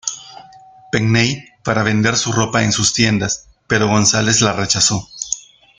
Penney 0.91 1.47
para 1.63 1.83
vender 1.83 2.17
su 2.17 2.31
ropa 2.31 2.63
en 2.63 2.71
sus 2.71 2.91
tiendas 2.91 3.49
pero 3.67 3.87
Gonzales 3.87 4.41
la 4.41 4.51
rechazó. 4.51 5.07